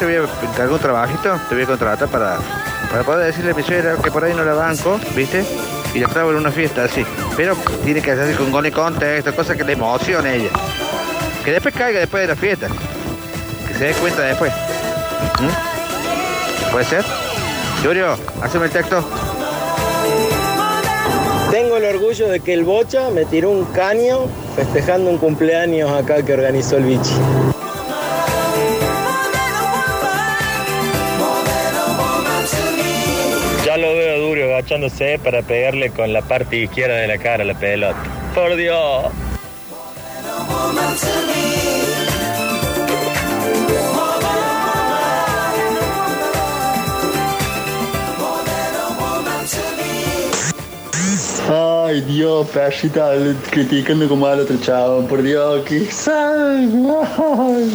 te 0.00 0.06
voy 0.06 0.14
a 0.14 0.20
encargar 0.20 0.72
un 0.72 0.78
trabajito, 0.78 1.38
te 1.46 1.54
voy 1.54 1.64
a 1.64 1.66
contratar 1.66 2.08
para, 2.08 2.38
para 2.90 3.04
poder 3.04 3.26
decirle 3.26 3.50
a 3.50 3.54
mi 3.54 3.62
suegra 3.62 3.96
que 4.02 4.10
por 4.10 4.24
ahí 4.24 4.32
no 4.32 4.42
la 4.42 4.54
banco, 4.54 4.98
¿viste? 5.14 5.44
Y 5.92 5.98
la 5.98 6.08
traigo 6.08 6.30
en 6.30 6.38
una 6.38 6.50
fiesta 6.50 6.84
así. 6.84 7.04
Pero 7.36 7.54
tiene 7.84 8.00
que 8.00 8.12
hacerse 8.12 8.34
con 8.34 8.50
gol 8.50 8.66
y 8.66 8.70
contexto, 8.70 9.34
cosas 9.34 9.58
que 9.58 9.64
le 9.64 9.74
emocione 9.74 10.28
a 10.30 10.34
ella. 10.34 10.48
Que 11.44 11.52
después 11.52 11.74
caiga 11.74 12.00
después 12.00 12.22
de 12.22 12.28
la 12.28 12.36
fiesta. 12.36 12.68
Que 13.68 13.74
se 13.74 13.84
dé 13.84 13.92
cuenta 13.92 14.22
después. 14.22 14.50
¿Mm? 15.38 16.72
¿Puede 16.72 16.84
ser? 16.86 17.04
Julio, 17.84 18.16
haceme 18.40 18.64
el 18.66 18.70
texto. 18.70 19.04
Tengo 21.50 21.76
el 21.76 21.84
orgullo 21.84 22.28
de 22.28 22.40
que 22.40 22.54
el 22.54 22.64
Bocha 22.64 23.10
me 23.10 23.26
tiró 23.26 23.50
un 23.50 23.66
caño 23.66 24.20
festejando 24.56 25.10
un 25.10 25.18
cumpleaños 25.18 25.90
acá 25.92 26.22
que 26.22 26.32
organizó 26.32 26.78
el 26.78 26.84
Bichi. 26.84 27.12
Agachándose 34.70 35.18
para 35.22 35.42
pegarle 35.42 35.90
con 35.90 36.12
la 36.12 36.22
parte 36.22 36.56
izquierda 36.56 36.94
de 36.96 37.08
la 37.08 37.18
cara 37.18 37.42
a 37.42 37.46
la 37.46 37.58
pelota. 37.58 37.98
Por 38.34 38.54
Dios. 38.56 39.06
Ay, 51.52 52.02
Dios, 52.02 52.46
perrita, 52.50 53.10
criticando 53.50 54.08
como 54.08 54.24
al 54.26 54.40
otro 54.40 54.56
chavo. 54.60 55.04
Por 55.08 55.20
Dios, 55.22 55.64
qué 55.66 55.80
¿De 55.80 55.88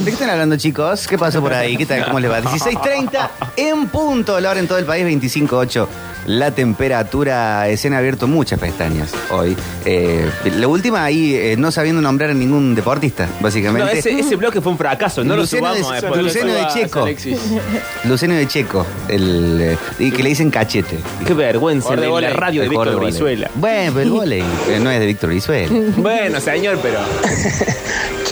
qué 0.06 0.10
están 0.12 0.30
hablando, 0.30 0.56
chicos? 0.56 1.06
¿Qué 1.08 1.18
pasó 1.18 1.42
por 1.42 1.54
ahí? 1.54 1.76
¿Qué 1.76 1.86
tal? 1.86 2.06
¿Cómo 2.06 2.22
les 2.22 2.32
va? 2.32 2.42
16.30 2.42 3.30
en 3.58 3.90
punto, 3.90 4.40
la 4.40 4.52
hora 4.52 4.62
en 4.62 4.68
todo 4.70 4.78
el 4.78 4.86
país, 4.86 5.06
25.8. 5.06 6.15
La 6.26 6.50
temperatura, 6.52 7.68
escena 7.70 8.00
abierto 8.00 8.28
muchas 8.28 8.60
pestañas 8.60 9.12
hoy. 9.30 9.56
Eh, 9.86 10.28
la 10.58 10.68
última 10.68 11.04
ahí, 11.04 11.36
eh, 11.36 11.56
no 11.58 11.72
sabiendo 11.72 12.02
nombrar 12.02 12.32
a 12.32 12.34
ningún 12.34 12.74
deportista, 12.74 13.28
básicamente. 13.42 13.92
No, 13.94 14.00
ese, 14.00 14.20
ese 14.20 14.36
bloque 14.36 14.60
fue 14.60 14.72
un 14.72 14.78
fracaso, 14.78 15.24
no 15.24 15.36
Luceno 15.38 15.68
lo 15.68 15.74
de- 15.76 15.80
subamos 15.84 16.02
después. 16.02 16.24
Luceno 16.24 16.54
de 16.54 16.68
Checo. 16.74 17.08
Luceno 18.06 18.34
de 18.34 18.48
Checo, 18.48 18.86
el, 19.08 19.60
eh, 19.62 19.78
y 20.00 20.12
que 20.12 20.24
le 20.24 20.30
dicen 20.30 20.50
cachete. 20.50 20.98
Qué 21.28 21.34
vergüenza, 21.36 21.94
en 21.94 22.02
la 22.02 22.30
radio 22.32 22.64
de 22.64 22.70
Víctor. 22.70 23.00
Brizuela. 23.00 23.52
Bueno, 23.56 23.92
pero 23.94 24.02
el 24.06 24.10
volei 24.12 24.42
eh, 24.70 24.80
no 24.82 24.90
es 24.90 25.00
de 25.00 25.06
Víctor 25.06 25.30
Brizuela. 25.30 25.70
Bueno, 25.98 26.40
señor, 26.42 26.80
pero... 26.82 27.00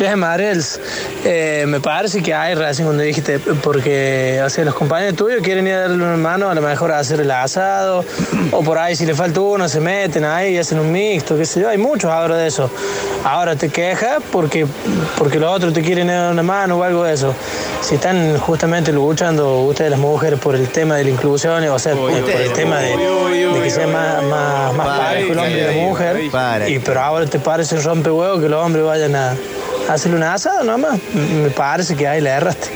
Che, 0.03 0.17
Marels, 0.17 0.81
eh, 1.23 1.63
me 1.65 1.79
parece 1.79 2.21
que 2.21 2.33
hay 2.33 2.55
razón 2.55 2.87
cuando 2.87 3.03
dijiste, 3.03 3.39
porque 3.39 4.41
o 4.45 4.49
sea, 4.49 4.65
los 4.65 4.75
compañeros 4.75 5.15
tuyos 5.15 5.41
quieren 5.41 5.65
ir 5.65 5.73
a 5.75 5.79
darle 5.83 5.95
una 5.95 6.17
mano, 6.17 6.49
a 6.49 6.53
lo 6.53 6.61
mejor 6.61 6.91
a 6.91 6.99
hacer 6.99 7.21
el 7.21 7.31
asado, 7.31 8.03
o 8.51 8.63
por 8.63 8.77
ahí 8.77 8.97
si 8.97 9.05
le 9.05 9.15
falta 9.15 9.39
uno 9.39 9.69
se 9.69 9.79
meten 9.79 10.25
ahí 10.25 10.55
y 10.55 10.57
hacen 10.57 10.79
un 10.79 10.91
mixto, 10.91 11.37
qué 11.37 11.45
sé 11.45 11.61
yo, 11.61 11.69
hay 11.69 11.77
muchos 11.77 12.11
ahora 12.11 12.35
de 12.35 12.47
eso. 12.47 12.69
Ahora 13.23 13.55
te 13.55 13.69
quejas 13.69 14.21
porque, 14.29 14.67
porque 15.17 15.39
los 15.39 15.55
otros 15.55 15.71
te 15.71 15.81
quieren 15.81 16.07
dar 16.07 16.33
una 16.33 16.43
mano 16.43 16.79
o 16.79 16.83
algo 16.83 17.05
de 17.05 17.13
eso. 17.13 17.33
Si 17.79 17.95
están 17.95 18.37
justamente 18.39 18.91
luchando 18.91 19.61
ustedes 19.61 19.89
las 19.89 19.99
mujeres 19.99 20.37
por 20.37 20.55
el 20.55 20.67
tema 20.67 20.97
de 20.97 21.05
la 21.05 21.11
inclusión, 21.11 21.63
o 21.65 21.79
sea, 21.79 21.95
por 21.95 22.11
el 22.11 22.51
tema 22.51 22.79
de, 22.79 22.97
de 22.97 23.61
que 23.63 23.69
sea 23.69 23.87
más, 23.87 24.21
más, 24.21 24.85
parejo 24.85 25.31
el 25.31 25.39
hombre 25.39 25.71
y 25.71 25.79
la 25.79 25.87
mujer, 25.87 26.67
y 26.67 26.79
pero 26.79 26.99
ahora 26.99 27.25
te 27.25 27.39
parece 27.39 27.79
rompe 27.79 28.11
huevo 28.11 28.41
que 28.41 28.49
los 28.49 28.61
hombres 28.61 28.83
vayan 28.83 29.15
a 29.15 29.37
hacerle 29.93 30.17
un 30.17 30.23
asado 30.23 30.63
nomás. 30.63 30.99
Me 31.43 31.49
parece 31.49 31.95
que 31.95 32.07
ahí 32.07 32.21
le 32.21 32.29
erraste. 32.29 32.67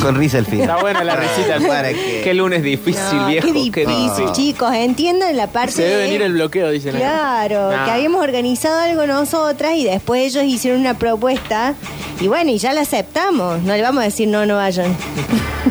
Con 0.00 0.16
risa 0.16 0.38
al 0.38 0.46
fin. 0.46 0.60
Está 0.62 0.76
buena 0.76 1.02
la 1.04 1.16
risita. 1.16 1.58
¿Para 1.66 1.90
qué? 1.90 2.20
Qué 2.24 2.34
lunes 2.34 2.62
difícil, 2.62 3.16
No, 3.16 3.26
viejo. 3.26 3.46
qué 3.72 3.86
difícil, 3.86 4.32
chicos. 4.32 4.72
Entiendan 4.74 5.36
la 5.36 5.46
parte 5.46 5.72
Se 5.72 5.82
debe 5.82 5.96
de- 5.96 6.02
venir 6.04 6.22
el 6.22 6.32
bloqueo, 6.34 6.70
dicen. 6.70 6.96
Claro, 6.96 7.70
que 7.84 7.90
habíamos 7.90 8.22
organizado 8.22 8.80
algo 8.80 9.06
nosotras 9.06 9.74
y 9.76 9.84
después 9.84 10.22
ellos 10.22 10.44
hicieron 10.44 10.80
una 10.80 10.94
propuesta 10.94 11.74
y 12.20 12.28
bueno, 12.28 12.50
y 12.50 12.58
ya 12.58 12.72
la 12.72 12.82
aceptamos. 12.82 13.62
No 13.62 13.74
le 13.74 13.82
vamos 13.82 14.02
a 14.02 14.04
decir 14.04 14.28
no, 14.28 14.44
no 14.46 14.56
vayan. 14.56 14.94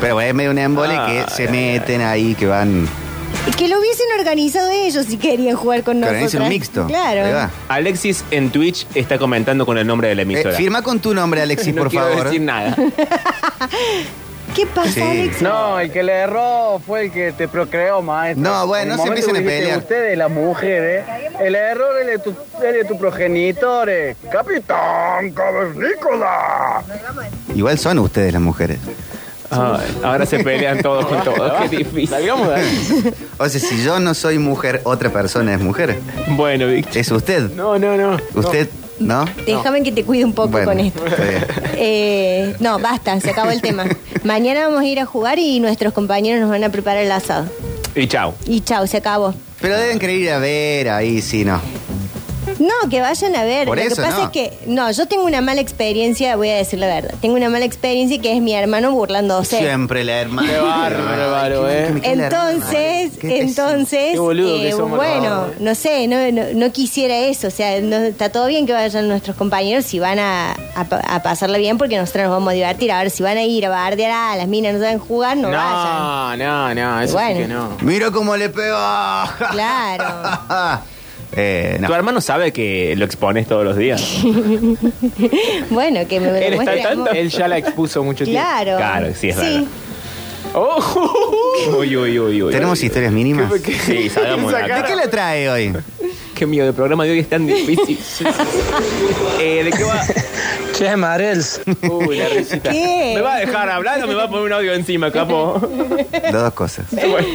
Pero 0.00 0.14
bueno, 0.14 0.28
es 0.30 0.34
medio 0.34 0.50
un 0.50 0.58
embole 0.58 0.94
Ah, 0.96 1.06
que 1.06 1.34
se 1.34 1.48
meten 1.48 2.00
ahí, 2.02 2.34
que 2.34 2.46
van. 2.46 2.88
Que 3.56 3.68
lo 3.68 3.78
hubiesen 3.78 4.06
organizado 4.18 4.70
ellos 4.70 5.06
si 5.06 5.16
querían 5.18 5.56
jugar 5.56 5.82
con 5.82 5.94
Que 5.94 6.00
nosotros. 6.00 6.34
organicen 6.34 6.42
un 6.42 6.48
mixto. 6.48 6.86
Claro. 6.86 7.32
Va. 7.34 7.50
Alexis 7.68 8.24
en 8.30 8.50
Twitch 8.50 8.86
está 8.94 9.18
comentando 9.18 9.66
con 9.66 9.78
el 9.78 9.86
nombre 9.86 10.08
de 10.08 10.14
la 10.14 10.22
Eh, 10.22 10.24
emisora. 10.24 10.56
firma 10.56 10.82
con 10.82 11.00
tu 11.00 11.14
nombre, 11.14 11.42
Alexis, 11.42 11.74
no 11.74 11.82
por 11.82 11.90
quiero 11.90 12.06
favor. 12.08 12.24
decir 12.24 12.40
nada. 12.40 12.76
¿Qué 14.54 14.66
pasa, 14.66 14.90
Sí. 14.90 15.00
Alex? 15.00 15.40
No, 15.42 15.78
el 15.80 15.90
que 15.90 16.02
le 16.02 16.12
erró 16.12 16.78
fue 16.86 17.06
el 17.06 17.12
que 17.12 17.32
te 17.32 17.48
procreó, 17.48 18.02
maestro. 18.02 18.42
No, 18.50 18.66
bueno, 18.66 18.82
En 18.82 18.90
el 18.92 18.96
no 18.96 19.02
se 19.04 19.08
momento 19.10 19.28
empiecen 19.30 19.36
a 19.36 19.38
que 19.38 19.44
dijiste 19.44 19.60
pelear. 19.62 19.78
Ustedes, 19.78 20.18
las 20.18 20.30
mujeres, 20.30 21.04
el 21.40 21.54
error 21.54 22.00
es 22.00 22.06
de 22.06 22.18
tu, 22.18 22.30
es 22.30 22.72
de 22.74 22.84
tu 22.84 22.98
progenitores. 22.98 24.16
Capitán 24.30 25.30
Cavernícola. 25.32 26.82
Igual 27.54 27.78
son 27.78 27.98
ustedes 28.00 28.32
las 28.32 28.42
mujeres. 28.42 28.78
Ay, 29.52 29.98
ahora 30.02 30.26
se 30.26 30.42
pelean 30.42 30.80
todos 30.80 31.06
con 31.06 31.22
todos. 31.22 31.52
Qué 31.70 31.76
difícil. 31.78 32.08
Salgamos 32.08 32.48
de 32.48 32.54
ahí. 32.54 33.14
O 33.38 33.48
sea, 33.48 33.60
si 33.60 33.82
yo 33.84 34.00
no 34.00 34.14
soy 34.14 34.38
mujer, 34.38 34.80
otra 34.84 35.10
persona 35.10 35.54
es 35.54 35.60
mujer. 35.60 35.98
Bueno, 36.28 36.66
Víctor. 36.66 36.96
Es 36.96 37.10
usted. 37.10 37.50
No, 37.50 37.78
no, 37.78 37.96
no. 37.96 38.16
Usted, 38.34 38.68
¿no? 38.98 39.24
Déjame 39.46 39.82
que 39.82 39.92
te 39.92 40.04
cuide 40.04 40.24
un 40.24 40.32
poco 40.32 40.48
Bueno, 40.48 40.66
con 40.66 40.80
esto. 40.80 41.02
Eh, 41.74 42.54
no, 42.60 42.78
basta, 42.78 43.20
se 43.20 43.30
acabó 43.30 43.50
el 43.50 43.60
tema. 43.60 43.84
Mañana 44.24 44.66
vamos 44.68 44.80
a 44.82 44.86
ir 44.86 45.00
a 45.00 45.06
jugar 45.06 45.38
y 45.38 45.60
nuestros 45.60 45.92
compañeros 45.92 46.40
nos 46.40 46.50
van 46.50 46.64
a 46.64 46.70
preparar 46.70 47.04
el 47.04 47.12
asado. 47.12 47.46
Y 47.94 48.06
chao. 48.06 48.34
Y 48.46 48.60
chao, 48.60 48.86
se 48.86 48.96
acabó. 48.98 49.34
Pero 49.60 49.76
deben 49.76 49.98
querer 49.98 50.16
ir 50.16 50.30
a 50.30 50.38
ver 50.38 50.88
ahí, 50.88 51.20
sí, 51.20 51.44
no. 51.44 51.60
No, 52.58 52.88
que 52.90 53.00
vayan 53.00 53.36
a 53.36 53.44
ver. 53.44 53.66
Por 53.66 53.76
Lo 53.78 53.82
eso, 53.84 53.96
que 53.96 54.02
pasa 54.02 54.18
no. 54.18 54.24
es 54.24 54.30
que, 54.30 54.52
no, 54.66 54.90
yo 54.90 55.06
tengo 55.06 55.24
una 55.24 55.40
mala 55.40 55.60
experiencia, 55.60 56.36
voy 56.36 56.48
a 56.50 56.56
decir 56.56 56.78
la 56.78 56.86
verdad. 56.86 57.14
Tengo 57.20 57.36
una 57.36 57.48
mala 57.48 57.64
experiencia 57.64 58.20
que 58.20 58.32
es 58.36 58.40
mi 58.42 58.52
hermano 58.54 58.90
burlándose. 58.92 59.58
Siempre 59.58 60.04
la 60.04 60.20
hermana. 60.20 60.48
Qué 60.52 60.58
bárbaro, 60.58 61.68
eh. 61.70 61.86
qué- 61.88 61.94
qué- 61.94 62.00
qué 62.00 62.16
la 62.16 62.24
Entonces, 62.24 62.72
hermana. 62.74 63.18
Qué 63.20 63.40
entonces, 63.40 64.10
Qué 64.12 64.18
boludo 64.18 64.56
que 64.56 64.68
eh, 64.68 64.72
somos, 64.72 64.96
bueno, 64.98 65.46
no. 65.46 65.70
no 65.70 65.74
sé, 65.74 66.06
no, 66.08 66.16
no, 66.32 66.42
no 66.54 66.72
quisiera 66.72 67.16
eso, 67.16 67.48
o 67.48 67.50
sea, 67.50 67.80
no- 67.80 67.96
está 67.96 68.30
todo 68.30 68.46
bien 68.46 68.66
que 68.66 68.72
vayan 68.72 69.08
nuestros 69.08 69.36
compañeros 69.36 69.84
si 69.84 69.98
van 69.98 70.18
a, 70.18 70.52
a 70.74 70.84
pa- 70.84 71.02
a 71.06 71.22
pasarla 71.22 71.58
bien 71.58 71.78
porque 71.78 71.96
nosotros 71.96 72.24
nos 72.24 72.32
vamos 72.32 72.50
a 72.50 72.54
divertir. 72.54 72.90
Ahora, 72.92 73.10
si 73.10 73.22
van 73.22 73.36
a 73.38 73.42
ir 73.44 73.66
a 73.66 73.68
bardear 73.70 74.10
a 74.10 74.36
las 74.36 74.48
minas, 74.48 74.74
no 74.74 74.80
saben 74.80 74.98
jugar, 74.98 75.36
no, 75.36 75.48
vayan. 75.48 75.58
No, 75.58 76.36
no, 76.36 76.74
no, 76.74 77.00
eso 77.00 77.14
Bueno. 77.14 77.36
sí 77.36 77.42
que 77.42 77.48
no. 77.48 77.68
Mira 77.82 78.10
cómo 78.10 78.36
le 78.36 78.48
pegó. 78.48 78.76
Claro. 79.50 80.80
eh, 81.34 81.76
no. 81.80 81.86
Tu 81.88 81.94
hermano 81.94 82.20
sabe 82.20 82.52
que 82.52 82.94
lo 82.96 83.04
expones 83.04 83.46
todos 83.46 83.64
los 83.64 83.76
días. 83.76 84.02
Bueno, 85.70 86.06
que 86.08 86.20
me 86.20 86.46
Él 86.46 86.54
está 86.54 86.82
tanto. 86.82 87.10
Él 87.10 87.28
ya 87.30 87.48
la 87.48 87.58
expuso 87.58 88.02
mucho 88.04 88.24
tiempo. 88.24 88.42
Claro. 88.42 88.76
Claro, 88.76 89.06
sí, 89.18 89.28
es 89.30 89.36
verdad. 89.36 89.60
Sí. 89.60 89.68
Oh, 90.54 91.76
uy, 91.78 91.96
uy, 91.96 92.18
uy, 92.18 92.42
uy. 92.42 92.52
¿Tenemos 92.52 92.82
historias 92.82 93.12
mínimas? 93.12 93.50
¿Qué- 93.62 93.72
Sí, 93.74 94.08
salgamos 94.10 94.52
de 94.52 94.58
¿De 94.58 94.64
acá. 94.64 94.84
qué 94.84 94.96
le 94.96 95.08
trae 95.08 95.48
hoy? 95.48 95.72
Qué 96.34 96.44
miedo, 96.46 96.68
el 96.68 96.74
programa 96.74 97.04
de 97.04 97.12
hoy 97.12 97.18
es 97.20 97.28
tan 97.28 97.46
difícil. 97.46 97.98
Eh, 99.40 99.64
¿De 99.64 99.70
qué 99.70 99.82
va? 99.84 100.00
Che, 100.72 100.96
Marels. 100.96 101.60
Uy, 101.90 102.16
la 102.18 102.28
risita. 102.28 102.70
¿Qué? 102.70 103.12
¿Me 103.14 103.20
va 103.22 103.34
a 103.34 103.38
dejar 103.38 103.68
hablar 103.70 104.02
o 104.04 104.06
me 104.06 104.14
va 104.14 104.24
a 104.24 104.28
poner 104.28 104.44
un 104.46 104.52
audio 104.52 104.72
encima, 104.72 105.10
capo? 105.10 105.60
Las 106.22 106.32
dos 106.32 106.52
cosas. 106.54 106.86
Bueno. 106.92 107.26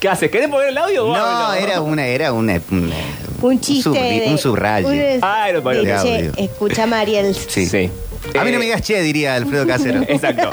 ¿Qué 0.00 0.08
haces? 0.08 0.30
¿Querés 0.30 0.48
poner 0.48 0.70
el 0.70 0.78
audio 0.78 1.06
o 1.06 1.14
No, 1.14 1.22
hablo? 1.24 1.62
era 1.62 1.80
una, 1.82 2.06
era 2.06 2.32
una, 2.32 2.60
una- 2.70 2.94
Un 3.42 3.60
chiste 3.60 3.90
de... 3.90 4.24
un 4.28 4.38
subrayo. 4.38 4.88
un- 4.88 5.18
Ah, 5.22 5.48
era 5.50 5.60
para- 5.62 5.82
de, 5.82 6.32
che, 6.34 6.42
escucha 6.44 6.86
Mariel. 6.86 7.34
Sí. 7.34 7.66
Sí. 7.66 7.90
A 8.38 8.44
mí 8.44 8.50
no 8.50 8.56
Eh, 8.56 8.58
me 8.60 8.64
digas 8.66 8.82
che, 8.82 9.00
diría 9.02 9.34
Alfredo 9.34 9.66
Casero. 9.66 10.02
Exacto. 10.08 10.50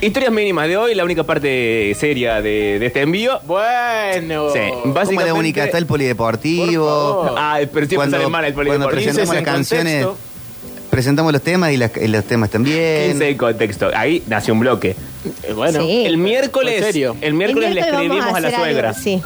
Historias 0.00 0.32
mínimas 0.32 0.68
de 0.68 0.76
hoy, 0.76 0.94
la 0.94 1.04
única 1.04 1.22
parte 1.24 1.94
seria 1.98 2.40
de, 2.42 2.78
de 2.78 2.86
este 2.86 3.02
envío. 3.02 3.40
Bueno. 3.46 4.50
Sí, 4.52 4.58
Como 4.82 4.94
básicamente. 4.94 5.32
la 5.32 5.34
única 5.34 5.64
está 5.64 5.78
el 5.78 5.86
polideportivo. 5.86 7.34
Ah, 7.36 7.58
pero 7.72 7.86
siempre 7.86 8.10
sale 8.10 8.28
mal 8.28 8.44
el 8.44 8.54
Cuando 8.54 8.70
polideportivo. 8.70 8.90
presentamos 8.90 9.34
las 9.34 9.44
canciones, 9.44 10.04
contexto. 10.06 10.90
presentamos 10.90 11.32
los 11.32 11.42
temas 11.42 11.72
y, 11.72 11.76
las- 11.76 11.92
y 11.96 12.08
los 12.08 12.24
temas 12.24 12.50
también. 12.50 13.10
15 13.10 13.24
de 13.24 13.36
contexto. 13.36 13.90
Ahí 13.94 14.22
nació 14.26 14.54
un 14.54 14.60
bloque. 14.60 14.96
Eh, 15.42 15.52
Bueno. 15.52 15.80
Sí. 15.82 16.04
El 16.06 16.16
miércoles, 16.18 16.78
¿En 16.78 16.84
serio? 16.84 17.16
el 17.20 17.34
miércoles 17.34 17.74
le 17.74 17.80
escribimos 17.80 18.24
a 18.34 18.40
la 18.40 18.50
suegra. 18.56 18.88
algo, 18.90 19.00
Sí. 19.00 19.22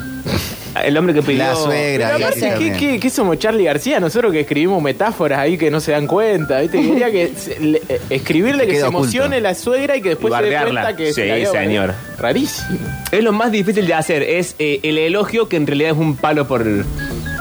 El 0.85 0.97
hombre 0.97 1.13
que 1.15 1.23
pidió. 1.23 1.39
La 1.39 1.57
suegra. 1.57 2.13
Pero 2.15 2.25
aparte, 2.27 2.41
¿qué, 2.41 2.49
también. 2.51 2.77
qué, 2.77 3.01
qué 3.01 3.11
somos 3.11 3.37
Charlie 3.41 3.65
García? 3.65 3.99
Nosotros 3.99 4.31
que 4.33 4.41
escribimos 4.41 4.81
metáforas 4.81 5.41
ahí 5.41 5.59
que 5.59 5.69
no 5.69 5.81
se 5.81 5.91
dan 5.91 6.07
cuenta. 6.07 6.61
¿viste? 6.61 6.81
Quería 6.81 7.11
que 7.11 7.33
se- 7.37 7.59
le- 7.59 7.83
eh, 7.89 8.01
escribirle 8.09 8.67
que 8.67 8.73
Queda 8.75 8.83
se 8.83 8.87
oculto. 8.87 9.03
emocione 9.03 9.41
la 9.41 9.55
suegra 9.57 9.97
y 9.97 10.01
que 10.01 10.11
después 10.11 10.33
Y 10.33 10.37
se 10.37 10.43
dé 10.45 10.51
bardearla. 10.55 10.81
cuenta 10.83 10.97
que 10.97 11.07
Sí, 11.09 11.15
se 11.15 11.27
la 11.27 11.35
dio, 11.35 11.51
señor. 11.51 11.91
¿eh? 11.91 11.95
Rarísimo. 12.19 12.79
Es 13.11 13.25
lo 13.25 13.33
más 13.33 13.51
difícil 13.51 13.85
de 13.85 13.95
hacer, 13.95 14.23
es 14.23 14.55
eh, 14.61 14.79
el 14.85 14.99
elogio 14.99 15.49
que 15.49 15.57
en 15.57 15.67
realidad 15.67 15.91
es 15.91 15.99
un 15.99 16.17
palo 16.17 16.47
por, 16.47 16.65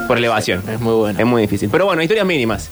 por 0.07 0.17
elevación. 0.17 0.63
Es 0.67 0.79
muy 0.79 0.95
bueno. 0.95 1.19
Es 1.19 1.25
muy 1.27 1.43
difícil. 1.43 1.69
Pero 1.71 1.85
bueno, 1.85 2.01
historias 2.01 2.25
mínimas. 2.25 2.71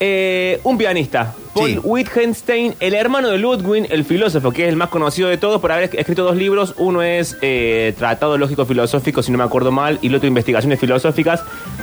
Eh, 0.00 0.60
un 0.64 0.78
pianista, 0.78 1.32
Paul 1.54 1.70
Sí. 1.70 1.78
Wittgenstein, 1.82 2.74
el 2.80 2.94
hermano 2.94 3.28
de 3.28 3.38
Ludwig, 3.38 3.86
el 3.90 4.04
filósofo, 4.04 4.50
que 4.50 4.64
es 4.64 4.68
el 4.68 4.76
más 4.76 4.88
conocido 4.88 5.28
de 5.28 5.36
todos 5.36 5.60
por 5.60 5.70
haber 5.70 5.90
escrito 5.94 6.24
dos 6.24 6.36
libros. 6.36 6.74
Uno 6.78 7.02
es 7.02 7.36
eh, 7.40 7.94
Tratado 7.96 8.36
Lógico 8.36 8.64
Filosófico, 8.66 9.22
si 9.22 9.30
no 9.30 9.38
me 9.38 9.44
acuerdo 9.44 9.70
mal, 9.70 9.98
y 10.02 10.08
el 10.08 10.14
otro 10.16 10.26
Investigaciones 10.26 10.80
Filosóficas. 10.80 11.42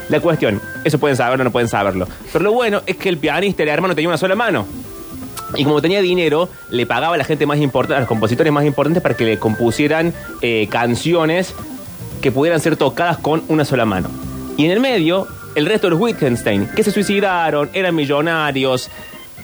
La 0.09 0.19
cuestión, 0.19 0.61
eso 0.83 1.00
pueden 1.00 1.15
saberlo 1.15 1.44
o 1.44 1.45
no 1.45 1.51
pueden 1.51 1.69
saberlo. 1.69 2.07
Pero 2.33 2.44
lo 2.44 2.51
bueno 2.51 2.81
es 2.85 2.97
que 2.97 3.07
el 3.09 3.17
pianista, 3.17 3.63
el 3.63 3.69
hermano, 3.69 3.95
tenía 3.95 4.09
una 4.09 4.17
sola 4.17 4.35
mano. 4.35 4.65
Y 5.56 5.63
como 5.63 5.81
tenía 5.81 6.01
dinero, 6.01 6.50
le 6.69 6.85
pagaba 6.85 7.15
a 7.15 7.17
la 7.17 7.23
gente 7.23 7.45
más 7.45 7.59
importante, 7.59 7.95
a 7.95 8.00
los 8.01 8.07
compositores 8.09 8.51
más 8.51 8.65
importantes 8.65 9.01
para 9.01 9.15
que 9.15 9.23
le 9.23 9.39
compusieran 9.39 10.13
eh, 10.41 10.67
canciones 10.69 11.53
que 12.21 12.31
pudieran 12.31 12.59
ser 12.59 12.75
tocadas 12.75 13.17
con 13.17 13.44
una 13.47 13.63
sola 13.65 13.85
mano. 13.85 14.09
Y 14.57 14.65
en 14.65 14.71
el 14.71 14.79
medio, 14.79 15.25
el 15.55 15.65
resto 15.65 15.87
de 15.87 15.91
los 15.91 15.99
Wittgenstein, 15.99 16.67
que 16.75 16.83
se 16.83 16.91
suicidaron, 16.91 17.69
eran 17.73 17.95
millonarios. 17.95 18.89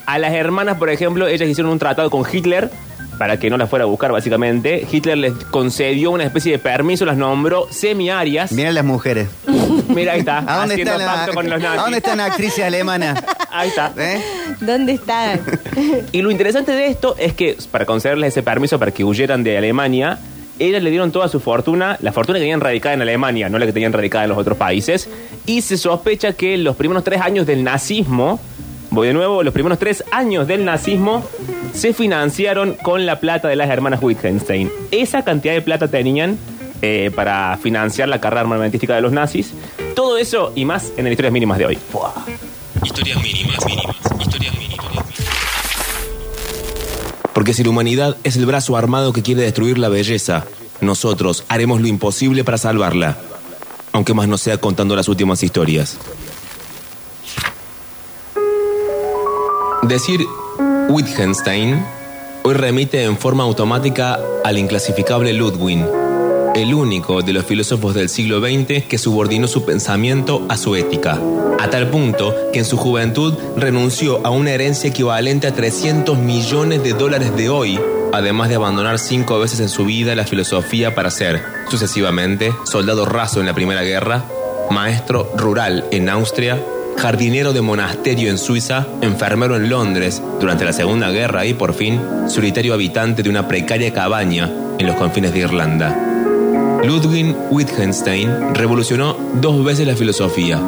A 0.06 0.18
las 0.18 0.32
hermanas, 0.32 0.78
por 0.78 0.88
ejemplo, 0.90 1.26
ellas 1.26 1.48
hicieron 1.48 1.72
un 1.72 1.78
tratado 1.78 2.10
con 2.10 2.24
Hitler 2.30 2.70
para 3.18 3.38
que 3.38 3.48
no 3.50 3.56
las 3.56 3.68
fuera 3.70 3.84
a 3.84 3.88
buscar, 3.88 4.12
básicamente. 4.12 4.86
Hitler 4.90 5.16
les 5.18 5.32
concedió 5.50 6.10
una 6.10 6.24
especie 6.24 6.52
de 6.52 6.58
permiso, 6.58 7.04
las 7.06 7.16
nombró 7.16 7.66
semiarias. 7.70 8.52
Miren 8.52 8.74
las 8.74 8.84
mujeres. 8.84 9.28
Mira, 9.88 10.12
ahí 10.12 10.20
está, 10.20 10.38
¿A 10.46 10.58
dónde 10.58 10.74
haciendo 10.74 10.92
están 10.92 11.14
pacto 11.16 11.32
con 11.34 11.48
los 11.48 11.60
¿A 11.60 11.62
nazis. 11.64 11.80
dónde 11.82 11.96
están 11.98 12.20
actrices 12.20 12.64
alemanas? 12.64 13.22
Ahí 13.50 13.68
está. 13.68 13.92
¿Eh? 13.96 14.20
¿Dónde 14.60 14.92
está? 14.92 15.38
Y 16.12 16.20
lo 16.22 16.30
interesante 16.30 16.72
de 16.72 16.88
esto 16.88 17.16
es 17.18 17.32
que 17.32 17.56
para 17.70 17.86
concederles 17.86 18.28
ese 18.34 18.42
permiso 18.42 18.78
para 18.78 18.90
que 18.92 19.02
huyeran 19.02 19.42
de 19.42 19.56
Alemania, 19.56 20.18
ellas 20.58 20.82
le 20.82 20.90
dieron 20.90 21.12
toda 21.12 21.28
su 21.28 21.40
fortuna, 21.40 21.98
la 22.00 22.12
fortuna 22.12 22.38
que 22.38 22.42
tenían 22.42 22.60
radicada 22.60 22.94
en 22.94 23.02
Alemania, 23.02 23.48
no 23.48 23.58
la 23.58 23.66
que 23.66 23.72
tenían 23.72 23.92
radicada 23.92 24.24
en 24.24 24.30
los 24.30 24.38
otros 24.38 24.56
países. 24.56 25.08
Y 25.44 25.62
se 25.62 25.76
sospecha 25.76 26.32
que 26.32 26.56
los 26.56 26.76
primeros 26.76 27.04
tres 27.04 27.20
años 27.20 27.46
del 27.46 27.64
nazismo, 27.64 28.40
voy 28.90 29.08
de 29.08 29.12
nuevo, 29.14 29.42
los 29.42 29.52
primeros 29.52 29.78
tres 29.78 30.04
años 30.10 30.46
del 30.46 30.64
nazismo 30.64 31.24
se 31.72 31.92
financiaron 31.92 32.74
con 32.74 33.06
la 33.06 33.20
plata 33.20 33.48
de 33.48 33.56
las 33.56 33.68
hermanas 33.68 34.02
Wittgenstein. 34.02 34.70
Esa 34.90 35.22
cantidad 35.22 35.54
de 35.54 35.62
plata 35.62 35.88
tenían 35.88 36.38
eh, 36.82 37.10
para 37.14 37.58
financiar 37.58 38.08
la 38.08 38.20
carrera 38.20 38.42
armamentística 38.42 38.94
de 38.94 39.00
los 39.00 39.12
nazis. 39.12 39.52
Todo 39.94 40.18
eso 40.18 40.52
y 40.54 40.64
más 40.64 40.92
en 40.96 41.06
el 41.06 41.12
Historias 41.12 41.32
Mínimas 41.32 41.58
de 41.58 41.66
hoy. 41.66 41.78
Historias 42.82 43.22
mínimas, 43.22 43.64
mínimas, 43.66 43.95
Porque 47.36 47.52
si 47.52 47.62
la 47.62 47.68
humanidad 47.68 48.16
es 48.24 48.38
el 48.38 48.46
brazo 48.46 48.78
armado 48.78 49.12
que 49.12 49.22
quiere 49.22 49.42
destruir 49.42 49.76
la 49.76 49.90
belleza, 49.90 50.46
nosotros 50.80 51.44
haremos 51.48 51.82
lo 51.82 51.86
imposible 51.86 52.44
para 52.44 52.56
salvarla. 52.56 53.18
Aunque 53.92 54.14
más 54.14 54.26
no 54.26 54.38
sea 54.38 54.56
contando 54.56 54.96
las 54.96 55.06
últimas 55.06 55.42
historias. 55.42 55.98
Decir 59.82 60.20
Wittgenstein 60.88 61.84
hoy 62.42 62.54
remite 62.54 63.04
en 63.04 63.18
forma 63.18 63.44
automática 63.44 64.18
al 64.42 64.56
inclasificable 64.56 65.34
Ludwig, 65.34 65.84
el 66.56 66.72
único 66.72 67.20
de 67.20 67.34
los 67.34 67.44
filósofos 67.44 67.94
del 67.94 68.08
siglo 68.08 68.40
XX 68.40 68.84
que 68.84 68.96
subordinó 68.96 69.46
su 69.46 69.66
pensamiento 69.66 70.46
a 70.48 70.56
su 70.56 70.74
ética, 70.74 71.20
a 71.60 71.68
tal 71.68 71.90
punto 71.90 72.34
que 72.50 72.60
en 72.60 72.64
su 72.64 72.78
juventud 72.78 73.34
renunció 73.58 74.26
a 74.26 74.30
una 74.30 74.52
herencia 74.52 74.88
equivalente 74.88 75.46
a 75.46 75.52
300 75.52 76.16
millones 76.16 76.82
de 76.82 76.94
dólares 76.94 77.36
de 77.36 77.50
hoy, 77.50 77.78
además 78.14 78.48
de 78.48 78.54
abandonar 78.54 78.98
cinco 78.98 79.38
veces 79.38 79.60
en 79.60 79.68
su 79.68 79.84
vida 79.84 80.14
la 80.14 80.24
filosofía 80.24 80.94
para 80.94 81.10
ser, 81.10 81.42
sucesivamente, 81.68 82.54
soldado 82.64 83.04
raso 83.04 83.40
en 83.40 83.46
la 83.46 83.54
Primera 83.54 83.82
Guerra, 83.82 84.24
maestro 84.70 85.30
rural 85.36 85.84
en 85.90 86.08
Austria, 86.08 86.58
jardinero 86.96 87.52
de 87.52 87.60
monasterio 87.60 88.30
en 88.30 88.38
Suiza, 88.38 88.86
enfermero 89.02 89.56
en 89.56 89.68
Londres 89.68 90.22
durante 90.40 90.64
la 90.64 90.72
Segunda 90.72 91.10
Guerra 91.10 91.44
y, 91.44 91.52
por 91.52 91.74
fin, 91.74 92.00
solitario 92.28 92.72
habitante 92.72 93.22
de 93.22 93.28
una 93.28 93.46
precaria 93.46 93.92
cabaña 93.92 94.50
en 94.78 94.86
los 94.86 94.96
confines 94.96 95.34
de 95.34 95.40
Irlanda. 95.40 96.15
Ludwig 96.84 97.34
Wittgenstein 97.50 98.54
revolucionó 98.54 99.16
dos 99.40 99.64
veces 99.64 99.86
la 99.86 99.96
filosofía. 99.96 100.60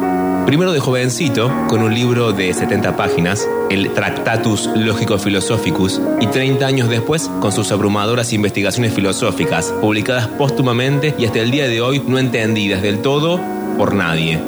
Primero 0.45 0.71
de 0.71 0.79
jovencito, 0.79 1.51
con 1.67 1.83
un 1.83 1.93
libro 1.93 2.33
de 2.33 2.53
70 2.53 2.97
páginas, 2.97 3.47
el 3.69 3.93
Tractatus 3.93 4.69
Lógico-Philosophicus, 4.75 6.01
y 6.19 6.27
30 6.27 6.65
años 6.65 6.89
después, 6.89 7.29
con 7.39 7.51
sus 7.51 7.71
abrumadoras 7.71 8.33
investigaciones 8.33 8.93
filosóficas, 8.93 9.71
publicadas 9.79 10.27
póstumamente 10.27 11.13
y 11.17 11.25
hasta 11.25 11.39
el 11.39 11.51
día 11.51 11.67
de 11.67 11.81
hoy 11.81 12.01
no 12.05 12.17
entendidas 12.17 12.81
del 12.81 12.99
todo 12.99 13.39
por 13.77 13.93
nadie. 13.93 14.41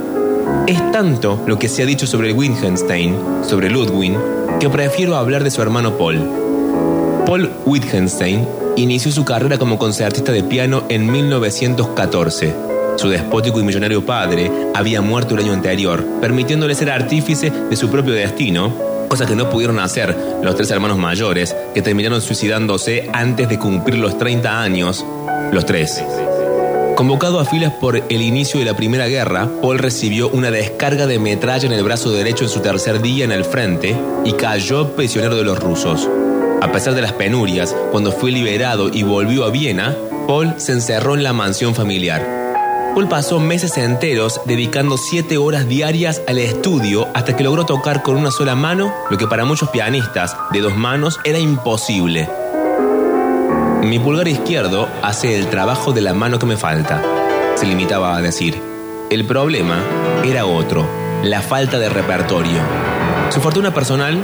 Es 0.68 0.92
tanto 0.92 1.42
lo 1.46 1.60
que 1.60 1.69
se 1.69 1.84
ha 1.84 1.86
dicho 1.86 2.08
sobre 2.08 2.34
Wittgenstein, 2.34 3.16
sobre 3.44 3.69
Ludwig, 3.69 4.18
que 4.60 4.69
prefiero 4.69 5.16
hablar 5.16 5.44
de 5.44 5.52
su 5.52 5.62
hermano 5.62 5.98
Paul. 5.98 6.19
Paul 7.25 7.52
Wittgenstein 7.66 8.46
inició 8.77 9.12
su 9.12 9.25
carrera 9.25 9.57
como 9.57 9.77
concertista 9.77 10.31
de 10.31 10.44
piano 10.44 10.83
en 10.89 11.12
1914. 11.12 12.53
Su 12.97 13.09
despótico 13.09 13.59
y 13.59 13.63
millonario 13.63 14.06
padre 14.06 14.51
había 14.73 15.01
muerto 15.01 15.33
el 15.33 15.41
año 15.41 15.53
anterior, 15.53 16.03
permitiéndole 16.19 16.75
ser 16.75 16.91
artífice 16.91 17.50
de 17.50 17.75
su 17.75 17.89
propio 17.89 18.13
destino, 18.13 18.73
cosa 19.07 19.25
que 19.25 19.35
no 19.35 19.50
pudieron 19.50 19.79
hacer 19.79 20.15
los 20.41 20.56
tres 20.56 20.71
hermanos 20.71 20.97
mayores, 20.97 21.56
que 21.73 21.81
terminaron 21.81 22.21
suicidándose 22.21 23.09
antes 23.13 23.50
de 23.50 23.59
cumplir 23.59 23.97
los 23.97 24.18
30 24.18 24.62
años, 24.62 25.06
los 25.51 25.65
tres. 25.65 26.03
Convocado 26.95 27.39
a 27.39 27.45
filas 27.45 27.74
por 27.74 27.97
el 27.97 28.21
inicio 28.21 28.59
de 28.59 28.65
la 28.65 28.75
Primera 28.75 29.07
Guerra, 29.07 29.50
Paul 29.62 29.79
recibió 29.79 30.29
una 30.29 30.51
descarga 30.51 31.07
de 31.07 31.17
metralla 31.17 31.65
en 31.65 31.74
el 31.74 31.83
brazo 31.83 32.12
derecho 32.12 32.44
en 32.44 32.50
su 32.50 32.59
tercer 32.59 33.01
día 33.01 33.25
en 33.25 33.31
el 33.31 33.44
frente 33.44 33.95
y 34.24 34.33
cayó 34.33 34.95
prisionero 34.95 35.35
de 35.35 35.44
los 35.44 35.59
rusos. 35.59 36.07
A 36.62 36.72
pesar 36.72 36.94
de 36.94 37.02
las 37.02 37.13
penurias, 37.13 37.75
cuando 37.92 38.12
fue 38.12 38.31
liberado 38.31 38.90
y 38.94 39.02
volvió 39.02 39.46
a 39.46 39.50
Viena, 39.50 39.98
Paul 40.28 40.54
se 40.58 40.74
encerró 40.74 41.16
en 41.16 41.24
la 41.24 41.34
mansión 41.34 41.74
familiar. 41.74 42.24
Paul 42.94 43.08
pasó 43.08 43.40
meses 43.40 43.80
enteros 43.80 44.40
dedicando 44.46 44.98
siete 44.98 45.40
horas 45.40 45.68
diarias 45.68 46.22
al 46.28 46.38
estudio 46.38 47.08
hasta 47.16 47.36
que 47.36 47.44
logró 47.44 47.66
tocar 47.66 48.04
con 48.04 48.16
una 48.16 48.30
sola 48.30 48.54
mano 48.54 48.94
lo 49.10 49.18
que 49.18 49.25
para 49.25 49.44
muchos 49.44 49.69
pianistas 49.69 50.38
de 50.52 50.62
dos 50.62 50.75
manos 50.75 51.19
era 51.24 51.40
imposible. 51.40 52.30
Mi 53.81 53.98
pulgar 53.98 54.28
izquierdo 54.28 54.88
hace 55.02 55.40
el 55.40 55.48
trabajo 55.48 55.94
de 55.94 56.02
la 56.02 56.13
mano 56.13 56.38
que 56.38 56.46
me 56.46 56.58
falta, 56.58 57.01
se 57.56 57.65
limitaba 57.65 58.15
a 58.15 58.22
decir. 58.22 58.62
El 59.10 59.25
problema 59.25 59.80
era 60.24 60.46
otro, 60.46 60.88
la 61.24 61.41
falta 61.41 61.80
de 61.80 61.89
repertorio. 61.89 62.60
Su 63.32 63.41
fortuna 63.41 63.74
personal 63.74 64.24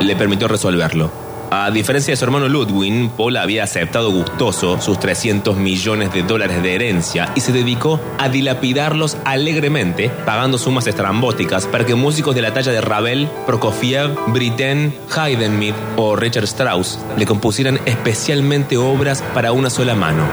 le 0.00 0.16
permitió 0.16 0.48
resolverlo. 0.48 1.25
A 1.50 1.70
diferencia 1.70 2.10
de 2.10 2.16
su 2.16 2.24
hermano 2.24 2.48
Ludwig, 2.48 3.10
Paul 3.16 3.36
había 3.36 3.62
aceptado 3.62 4.10
gustoso 4.10 4.80
sus 4.80 4.98
300 4.98 5.56
millones 5.56 6.12
de 6.12 6.24
dólares 6.24 6.60
de 6.60 6.74
herencia 6.74 7.30
y 7.36 7.40
se 7.40 7.52
dedicó 7.52 8.00
a 8.18 8.28
dilapidarlos 8.28 9.16
alegremente, 9.24 10.10
pagando 10.24 10.58
sumas 10.58 10.88
estrambóticas 10.88 11.66
para 11.66 11.86
que 11.86 11.94
músicos 11.94 12.34
de 12.34 12.42
la 12.42 12.52
talla 12.52 12.72
de 12.72 12.80
Ravel, 12.80 13.28
Prokofiev, 13.46 14.10
Britten, 14.28 14.92
Haydn 15.14 15.72
o 15.96 16.16
Richard 16.16 16.44
Strauss 16.44 16.98
le 17.16 17.26
compusieran 17.26 17.78
especialmente 17.86 18.76
obras 18.76 19.22
para 19.32 19.52
una 19.52 19.70
sola 19.70 19.94
mano. 19.94 20.24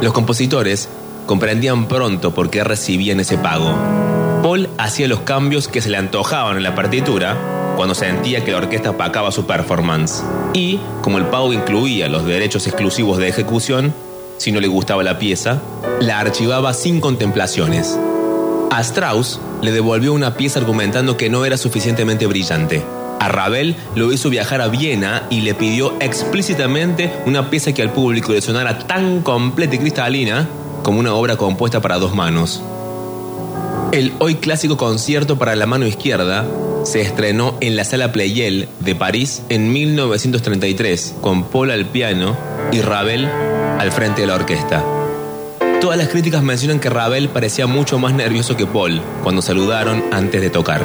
Los 0.00 0.14
compositores 0.14 0.88
comprendían 1.26 1.88
pronto 1.88 2.34
por 2.34 2.48
qué 2.48 2.64
recibían 2.64 3.20
ese 3.20 3.36
pago. 3.36 3.74
Paul 4.42 4.70
hacía 4.78 5.08
los 5.08 5.20
cambios 5.20 5.68
que 5.68 5.82
se 5.82 5.90
le 5.90 5.98
antojaban 5.98 6.56
en 6.56 6.62
la 6.62 6.74
partitura 6.74 7.36
cuando 7.76 7.94
sentía 7.94 8.44
que 8.44 8.52
la 8.52 8.58
orquesta 8.58 8.90
opacaba 8.90 9.32
su 9.32 9.46
performance. 9.46 10.22
Y, 10.52 10.80
como 11.02 11.18
el 11.18 11.26
pago 11.26 11.52
incluía 11.52 12.08
los 12.08 12.24
derechos 12.24 12.66
exclusivos 12.66 13.18
de 13.18 13.28
ejecución, 13.28 13.94
si 14.38 14.52
no 14.52 14.60
le 14.60 14.68
gustaba 14.68 15.02
la 15.02 15.18
pieza, 15.18 15.60
la 16.00 16.20
archivaba 16.20 16.74
sin 16.74 17.00
contemplaciones. 17.00 17.98
A 18.70 18.80
Strauss 18.80 19.40
le 19.62 19.72
devolvió 19.72 20.12
una 20.12 20.34
pieza 20.34 20.58
argumentando 20.58 21.16
que 21.16 21.30
no 21.30 21.44
era 21.44 21.56
suficientemente 21.56 22.26
brillante. 22.26 22.84
A 23.20 23.28
Ravel 23.28 23.76
lo 23.94 24.12
hizo 24.12 24.28
viajar 24.28 24.60
a 24.60 24.68
Viena 24.68 25.26
y 25.30 25.40
le 25.40 25.54
pidió 25.54 25.94
explícitamente 26.00 27.12
una 27.26 27.48
pieza 27.48 27.72
que 27.72 27.82
al 27.82 27.92
público 27.92 28.32
le 28.32 28.42
sonara 28.42 28.80
tan 28.80 29.22
completa 29.22 29.76
y 29.76 29.78
cristalina 29.78 30.48
como 30.82 31.00
una 31.00 31.14
obra 31.14 31.36
compuesta 31.36 31.80
para 31.80 31.98
dos 31.98 32.14
manos. 32.14 32.62
El 33.92 34.12
hoy 34.18 34.34
clásico 34.34 34.76
concierto 34.76 35.38
para 35.38 35.54
la 35.54 35.66
mano 35.66 35.86
izquierda 35.86 36.44
se 36.84 37.00
estrenó 37.00 37.56
en 37.60 37.76
la 37.76 37.84
Sala 37.84 38.12
Pleyel 38.12 38.68
de 38.80 38.94
París 38.94 39.42
en 39.48 39.72
1933 39.72 41.16
con 41.20 41.44
Paul 41.44 41.70
al 41.70 41.86
piano 41.86 42.36
y 42.72 42.80
Ravel 42.80 43.26
al 43.26 43.90
frente 43.90 44.20
de 44.20 44.26
la 44.26 44.34
orquesta. 44.34 44.84
Todas 45.80 45.98
las 45.98 46.08
críticas 46.08 46.42
mencionan 46.42 46.80
que 46.80 46.90
Ravel 46.90 47.28
parecía 47.28 47.66
mucho 47.66 47.98
más 47.98 48.14
nervioso 48.14 48.56
que 48.56 48.66
Paul 48.66 49.00
cuando 49.22 49.42
saludaron 49.42 50.04
antes 50.12 50.40
de 50.40 50.50
tocar. 50.50 50.82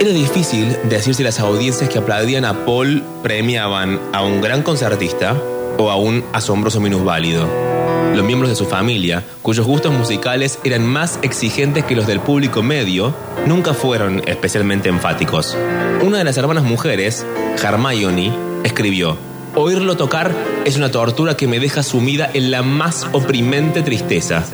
Era 0.00 0.10
difícil 0.10 0.76
decir 0.88 1.14
si 1.14 1.22
las 1.22 1.40
audiencias 1.40 1.88
que 1.88 1.98
aplaudían 1.98 2.44
a 2.44 2.64
Paul 2.64 3.02
premiaban 3.22 4.00
a 4.12 4.22
un 4.22 4.40
gran 4.40 4.62
concertista 4.62 5.36
o 5.78 5.90
a 5.90 5.96
un 5.96 6.24
asombroso 6.32 6.80
minusválido. 6.80 7.73
Los 8.14 8.24
miembros 8.24 8.48
de 8.48 8.54
su 8.54 8.66
familia, 8.66 9.24
cuyos 9.42 9.66
gustos 9.66 9.92
musicales 9.92 10.60
eran 10.62 10.86
más 10.86 11.18
exigentes 11.22 11.84
que 11.84 11.96
los 11.96 12.06
del 12.06 12.20
público 12.20 12.62
medio, 12.62 13.12
nunca 13.44 13.74
fueron 13.74 14.22
especialmente 14.26 14.88
enfáticos. 14.88 15.56
Una 16.00 16.18
de 16.18 16.24
las 16.24 16.36
hermanas 16.36 16.62
mujeres, 16.62 17.26
Hermione, 17.60 18.32
escribió, 18.62 19.18
Oírlo 19.56 19.96
tocar 19.96 20.32
es 20.64 20.76
una 20.76 20.92
tortura 20.92 21.36
que 21.36 21.48
me 21.48 21.58
deja 21.58 21.82
sumida 21.82 22.30
en 22.32 22.52
la 22.52 22.62
más 22.62 23.08
oprimente 23.10 23.82
tristeza. 23.82 24.44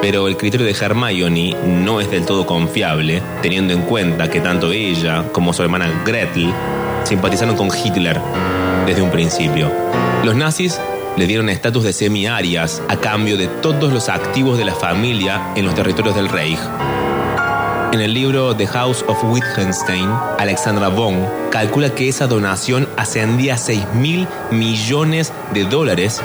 Pero 0.00 0.26
el 0.26 0.38
criterio 0.38 0.66
de 0.66 0.72
Hermione 0.72 1.54
no 1.66 2.00
es 2.00 2.10
del 2.10 2.24
todo 2.24 2.46
confiable, 2.46 3.20
teniendo 3.42 3.74
en 3.74 3.82
cuenta 3.82 4.30
que 4.30 4.40
tanto 4.40 4.72
ella 4.72 5.24
como 5.32 5.52
su 5.52 5.62
hermana 5.62 6.02
Gretel 6.06 6.50
simpatizaron 7.04 7.56
con 7.56 7.68
Hitler 7.68 8.18
desde 8.86 9.02
un 9.02 9.10
principio. 9.10 9.70
Los 10.24 10.34
nazis 10.34 10.80
le 11.16 11.26
dieron 11.26 11.48
estatus 11.48 11.84
de 11.84 11.92
semi-arias 11.92 12.82
a 12.88 12.96
cambio 12.96 13.36
de 13.36 13.48
todos 13.48 13.92
los 13.92 14.08
activos 14.08 14.58
de 14.58 14.64
la 14.64 14.74
familia 14.74 15.52
en 15.56 15.66
los 15.66 15.74
territorios 15.74 16.14
del 16.14 16.28
Reich. 16.28 16.58
En 17.92 18.00
el 18.00 18.14
libro 18.14 18.54
The 18.54 18.68
House 18.68 19.04
of 19.08 19.22
Wittgenstein, 19.24 20.08
Alexandra 20.38 20.88
Von 20.88 21.26
calcula 21.50 21.92
que 21.92 22.08
esa 22.08 22.28
donación 22.28 22.88
ascendía 22.96 23.54
a 23.54 23.58
6 23.58 23.94
mil 23.94 24.28
millones 24.52 25.32
de 25.52 25.64
dólares 25.64 26.22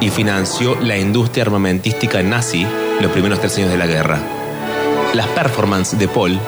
y 0.00 0.10
financió 0.10 0.76
la 0.80 0.96
industria 0.96 1.42
armamentística 1.42 2.22
nazi 2.22 2.64
los 3.00 3.10
primeros 3.10 3.40
tres 3.40 3.56
años 3.58 3.70
de 3.70 3.78
la 3.78 3.86
guerra. 3.86 4.20
Las 5.14 5.26
performances 5.28 5.98
de 5.98 6.06
Paul, 6.06 6.38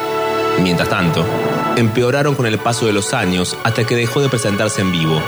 mientras 0.62 0.88
tanto, 0.88 1.24
empeoraron 1.76 2.34
con 2.34 2.46
el 2.46 2.58
paso 2.58 2.86
de 2.86 2.92
los 2.92 3.12
años 3.12 3.56
hasta 3.64 3.84
que 3.84 3.96
dejó 3.96 4.20
de 4.20 4.28
presentarse 4.28 4.82
en 4.82 4.92
vivo. 4.92 5.20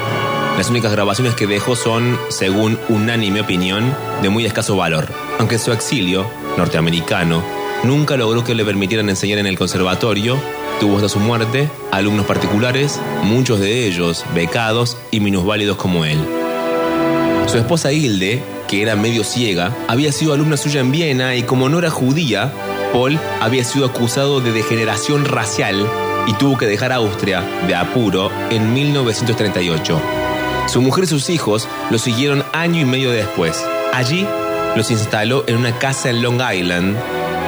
Las 0.57 0.71
únicas 0.71 0.93
grabaciones 0.93 1.35
que 1.35 1.47
dejó 1.47 1.75
son, 1.75 2.19
según 2.29 2.79
unánime 2.89 3.41
opinión, 3.41 3.95
de 4.21 4.29
muy 4.29 4.45
escaso 4.45 4.77
valor, 4.77 5.09
aunque 5.39 5.59
su 5.59 5.73
exilio, 5.73 6.27
norteamericano, 6.57 7.43
nunca 7.83 8.17
logró 8.17 8.45
que 8.45 8.55
le 8.55 8.65
permitieran 8.65 9.09
enseñar 9.09 9.39
en 9.39 9.47
el 9.47 9.59
conservatorio, 9.59 10.39
tuvo 10.79 10.97
hasta 10.97 11.09
su 11.09 11.19
muerte 11.19 11.69
alumnos 11.91 12.27
particulares, 12.27 13.01
muchos 13.25 13.61
de 13.61 13.87
ellos 13.87 14.25
becados 14.35 14.97
y 15.11 15.21
minusválidos 15.21 15.77
como 15.77 16.05
él. 16.05 16.19
Su 17.47 17.59
esposa 17.59 17.93
Hilde, 17.93 18.43
que 18.69 18.83
era 18.83 18.95
medio 18.95 19.25
ciega, 19.25 19.75
había 19.89 20.13
sido 20.13 20.33
alumna 20.33 20.57
suya 20.57 20.81
en 20.81 20.93
Viena 20.93 21.35
y 21.35 21.43
como 21.43 21.69
no 21.69 21.79
era 21.79 21.91
judía, 21.91 22.53
Paul 22.93 23.19
había 23.41 23.65
sido 23.65 23.87
acusado 23.87 24.41
de 24.41 24.53
degeneración 24.53 25.25
racial 25.25 25.87
y 26.27 26.35
tuvo 26.35 26.57
que 26.57 26.67
dejar 26.67 26.93
Austria 26.93 27.43
de 27.67 27.75
apuro 27.75 28.31
en 28.51 28.73
1938. 28.73 30.01
Su 30.73 30.81
mujer 30.81 31.05
y 31.05 31.07
sus 31.07 31.29
hijos 31.29 31.69
lo 31.91 31.99
siguieron 31.99 32.45
año 32.55 32.81
y 32.81 32.87
medio 32.87 33.11
después. 33.11 33.63
Allí 33.93 34.27
los 34.75 34.91
instaló 34.91 35.45
en 35.47 35.59
una 35.59 35.79
casa 35.79 36.09
en 36.09 36.23
Long 36.23 36.41
Island 36.41 36.97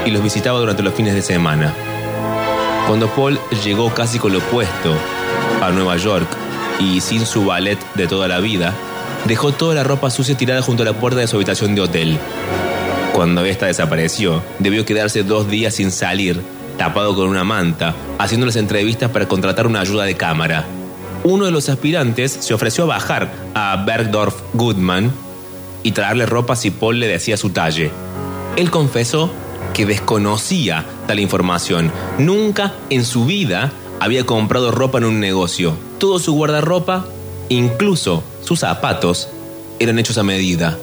y 0.04 0.10
los 0.10 0.22
visitaba 0.22 0.58
durante 0.58 0.82
los 0.82 0.92
fines 0.92 1.14
de 1.14 1.22
semana. 1.22 1.72
Cuando 2.86 3.08
Paul 3.08 3.40
llegó 3.64 3.94
casi 3.94 4.18
con 4.18 4.34
lo 4.34 4.40
opuesto 4.40 4.94
a 5.62 5.70
Nueva 5.70 5.96
York 5.96 6.28
y 6.78 7.00
sin 7.00 7.24
su 7.24 7.46
ballet 7.46 7.78
de 7.94 8.06
toda 8.06 8.28
la 8.28 8.40
vida, 8.40 8.74
dejó 9.24 9.52
toda 9.52 9.74
la 9.74 9.84
ropa 9.84 10.10
sucia 10.10 10.36
tirada 10.36 10.60
junto 10.60 10.82
a 10.82 10.86
la 10.86 10.92
puerta 10.92 11.20
de 11.20 11.26
su 11.26 11.36
habitación 11.36 11.74
de 11.74 11.80
hotel. 11.80 12.18
Cuando 13.14 13.42
esta 13.46 13.64
desapareció, 13.64 14.42
debió 14.58 14.84
quedarse 14.84 15.22
dos 15.22 15.48
días 15.48 15.76
sin 15.76 15.92
salir, 15.92 16.42
tapado 16.76 17.14
con 17.14 17.28
una 17.28 17.42
manta, 17.42 17.94
haciendo 18.18 18.44
las 18.44 18.56
entrevistas 18.56 19.10
para 19.10 19.26
contratar 19.26 19.66
una 19.66 19.80
ayuda 19.80 20.04
de 20.04 20.14
cámara. 20.14 20.66
Uno 21.24 21.46
de 21.46 21.50
los 21.50 21.70
aspirantes 21.70 22.36
se 22.38 22.52
ofreció 22.52 22.84
a 22.84 22.88
bajar 22.88 23.32
a 23.54 23.82
Bergdorf 23.86 24.34
Goodman 24.52 25.10
y 25.82 25.92
traerle 25.92 26.26
ropa 26.26 26.54
si 26.54 26.70
Paul 26.70 27.00
le 27.00 27.08
decía 27.08 27.38
su 27.38 27.48
talle. 27.48 27.90
Él 28.56 28.70
confesó 28.70 29.30
que 29.72 29.86
desconocía 29.86 30.84
tal 31.06 31.18
información. 31.18 31.90
Nunca 32.18 32.74
en 32.90 33.06
su 33.06 33.24
vida 33.24 33.72
había 34.00 34.26
comprado 34.26 34.70
ropa 34.70 34.98
en 34.98 35.04
un 35.04 35.18
negocio. 35.18 35.74
Todo 35.98 36.18
su 36.18 36.34
guardarropa, 36.34 37.06
incluso 37.48 38.22
sus 38.42 38.60
zapatos, 38.60 39.30
eran 39.78 39.98
hechos 39.98 40.18
a 40.18 40.24
medida. 40.24 40.76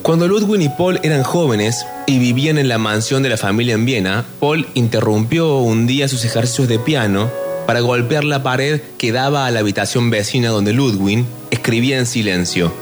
Cuando 0.00 0.26
Ludwig 0.26 0.62
y 0.62 0.68
Paul 0.70 1.00
eran 1.02 1.22
jóvenes 1.22 1.84
y 2.06 2.18
vivían 2.18 2.56
en 2.56 2.68
la 2.68 2.78
mansión 2.78 3.22
de 3.22 3.28
la 3.28 3.36
familia 3.36 3.74
en 3.74 3.84
Viena, 3.84 4.24
Paul 4.40 4.66
interrumpió 4.72 5.58
un 5.58 5.86
día 5.86 6.08
sus 6.08 6.24
ejercicios 6.24 6.66
de 6.66 6.78
piano 6.78 7.28
para 7.70 7.82
golpear 7.82 8.24
la 8.24 8.42
pared 8.42 8.80
que 8.98 9.12
daba 9.12 9.46
a 9.46 9.50
la 9.52 9.60
habitación 9.60 10.10
vecina 10.10 10.48
donde 10.48 10.72
Ludwig 10.72 11.24
escribía 11.52 11.98
en 11.98 12.06
silencio. 12.06 12.74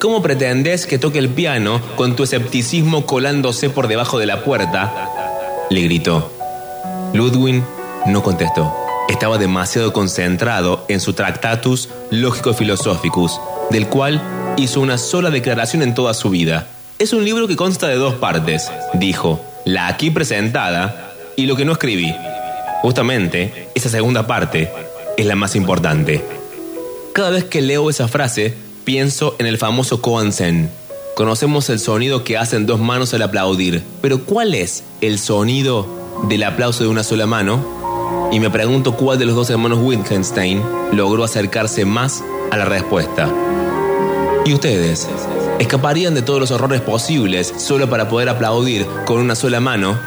¿Cómo 0.00 0.20
pretendes 0.20 0.84
que 0.84 0.98
toque 0.98 1.18
el 1.18 1.30
piano 1.30 1.80
con 1.96 2.14
tu 2.14 2.24
escepticismo 2.24 3.06
colándose 3.06 3.70
por 3.70 3.88
debajo 3.88 4.18
de 4.18 4.26
la 4.26 4.44
puerta? 4.44 5.08
Le 5.70 5.80
gritó. 5.80 6.30
Ludwig 7.14 7.62
no 8.04 8.22
contestó. 8.22 8.70
Estaba 9.08 9.38
demasiado 9.38 9.94
concentrado 9.94 10.84
en 10.88 11.00
su 11.00 11.14
Tractatus 11.14 11.88
Lógico-Philosophicus, 12.10 13.40
del 13.70 13.86
cual 13.86 14.20
hizo 14.58 14.82
una 14.82 14.98
sola 14.98 15.30
declaración 15.30 15.82
en 15.82 15.94
toda 15.94 16.12
su 16.12 16.28
vida. 16.28 16.66
Es 16.98 17.14
un 17.14 17.24
libro 17.24 17.48
que 17.48 17.56
consta 17.56 17.88
de 17.88 17.94
dos 17.94 18.12
partes, 18.16 18.70
dijo, 18.92 19.40
la 19.64 19.86
aquí 19.86 20.10
presentada 20.10 21.14
y 21.34 21.46
lo 21.46 21.56
que 21.56 21.64
no 21.64 21.72
escribí. 21.72 22.12
Justamente, 22.82 23.68
esa 23.74 23.88
segunda 23.88 24.26
parte 24.26 24.70
es 25.16 25.26
la 25.26 25.34
más 25.34 25.56
importante. 25.56 26.22
Cada 27.12 27.30
vez 27.30 27.44
que 27.44 27.60
leo 27.60 27.90
esa 27.90 28.06
frase, 28.06 28.54
pienso 28.84 29.34
en 29.38 29.46
el 29.46 29.58
famoso 29.58 30.00
Koansen. 30.00 30.70
Conocemos 31.16 31.68
el 31.70 31.80
sonido 31.80 32.22
que 32.22 32.38
hacen 32.38 32.66
dos 32.66 32.78
manos 32.78 33.12
al 33.12 33.22
aplaudir, 33.22 33.82
pero 34.00 34.24
¿cuál 34.24 34.54
es 34.54 34.84
el 35.00 35.18
sonido 35.18 35.86
del 36.28 36.44
aplauso 36.44 36.84
de 36.84 36.90
una 36.90 37.02
sola 37.02 37.26
mano? 37.26 38.30
Y 38.30 38.38
me 38.38 38.50
pregunto 38.50 38.94
cuál 38.94 39.18
de 39.18 39.26
los 39.26 39.34
dos 39.34 39.50
hermanos 39.50 39.80
Wittgenstein 39.82 40.62
logró 40.92 41.24
acercarse 41.24 41.84
más 41.84 42.22
a 42.52 42.56
la 42.56 42.66
respuesta. 42.66 43.28
¿Y 44.44 44.54
ustedes? 44.54 45.08
¿Escaparían 45.58 46.14
de 46.14 46.22
todos 46.22 46.38
los 46.38 46.52
horrores 46.52 46.80
posibles 46.80 47.52
solo 47.56 47.90
para 47.90 48.08
poder 48.08 48.28
aplaudir 48.28 48.86
con 49.04 49.18
una 49.18 49.34
sola 49.34 49.58
mano? 49.58 49.98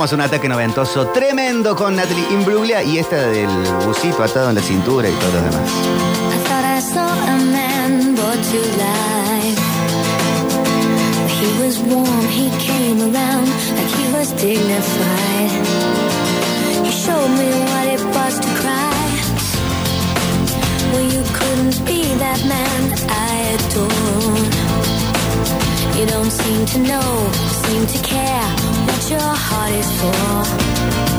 Un 0.00 0.20
ataque 0.22 0.48
noventoso 0.48 1.08
tremendo 1.08 1.76
con 1.76 1.94
Natalie 1.94 2.24
Imbruglia 2.30 2.82
y 2.82 2.96
esta 2.98 3.16
del 3.16 3.50
busito 3.84 4.24
atado 4.24 4.48
en 4.48 4.54
la 4.54 4.62
cintura 4.62 5.10
y 5.10 5.12
todo 5.12 5.32
lo 5.32 5.42
demás. 5.42 5.70
You 25.98 26.06
don't 26.06 26.30
seem 26.30 26.64
to 26.64 26.78
know, 26.78 27.30
seem 27.32 27.86
to 27.86 28.08
care 28.08 28.59
your 29.10 29.18
heart 29.20 29.72
is 29.72 29.90
for 30.00 31.09